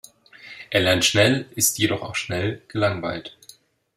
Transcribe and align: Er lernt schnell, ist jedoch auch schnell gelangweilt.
Er 0.71 0.79
lernt 0.81 1.05
schnell, 1.05 1.47
ist 1.53 1.77
jedoch 1.77 2.01
auch 2.01 2.15
schnell 2.15 2.63
gelangweilt. 2.69 3.37